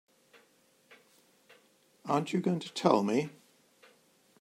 [2.07, 3.29] Aren't you going to tell me?